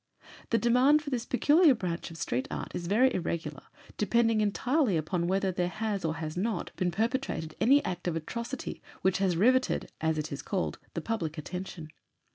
[0.49, 3.61] The demand for this peculiar branch of street art is very irregular,
[3.97, 8.81] depending entirely upon whether there has or has not been perpetrated any act of atrocity,
[9.03, 11.89] which has rivetted, as it is called, the public attention.